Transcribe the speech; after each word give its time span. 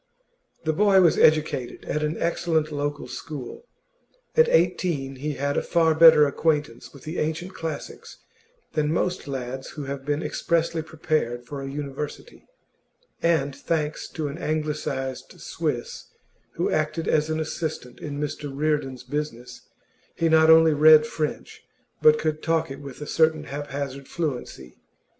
The 0.63 0.73
boy 0.73 0.99
was 1.01 1.19
educated 1.19 1.85
at 1.85 2.01
an 2.01 2.17
excellent 2.17 2.71
local 2.71 3.07
school; 3.07 3.67
at 4.35 4.49
eighteen 4.49 5.17
he 5.17 5.33
had 5.33 5.57
a 5.57 5.61
far 5.61 5.93
better 5.93 6.25
acquaintance 6.25 6.91
with 6.91 7.03
the 7.03 7.19
ancient 7.19 7.53
classics 7.53 8.17
than 8.73 8.91
most 8.91 9.27
lads 9.27 9.69
who 9.77 9.83
have 9.83 10.03
been 10.03 10.23
expressly 10.23 10.81
prepared 10.81 11.45
for 11.45 11.61
a 11.61 11.69
university, 11.69 12.47
and, 13.21 13.55
thanks 13.55 14.07
to 14.13 14.27
an 14.27 14.39
anglicised 14.39 15.39
Swiss 15.39 16.05
who 16.53 16.71
acted 16.71 17.07
as 17.07 17.29
an 17.29 17.39
assistant 17.39 17.99
in 17.99 18.19
Mr 18.19 18.49
Reardon's 18.51 19.03
business, 19.03 19.69
he 20.15 20.29
not 20.29 20.49
only 20.49 20.73
read 20.73 21.05
French, 21.05 21.61
but 22.01 22.17
could 22.17 22.41
talk 22.41 22.71
it 22.71 22.79
with 22.81 23.01
a 23.01 23.05
certain 23.05 23.43
haphazard 23.43 24.07
fluency. 24.07 24.77